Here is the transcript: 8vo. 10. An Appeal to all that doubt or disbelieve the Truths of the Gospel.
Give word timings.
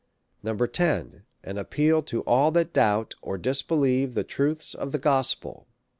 8vo. 0.43 0.71
10. 0.73 1.25
An 1.43 1.59
Appeal 1.59 2.01
to 2.01 2.21
all 2.21 2.49
that 2.49 2.73
doubt 2.73 3.13
or 3.21 3.37
disbelieve 3.37 4.15
the 4.15 4.23
Truths 4.23 4.73
of 4.73 4.91
the 4.91 4.97
Gospel. 4.97 5.67